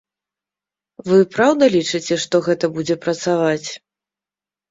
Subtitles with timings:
[1.09, 3.69] Вы праўда лічыце, што гэта будзе працаваць?